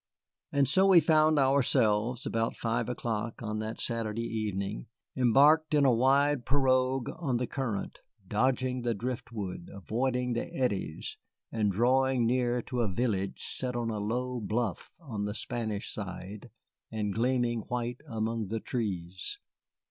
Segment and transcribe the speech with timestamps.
[0.51, 5.93] And so we found ourselves, about five o'clock on that Saturday evening, embarked in a
[5.93, 11.19] wide pirogue on the current, dodging the driftwood, avoiding the eddies,
[11.51, 16.49] and drawing near to a village set on a low bluff on the Spanish side
[16.91, 19.37] and gleaming white among the trees.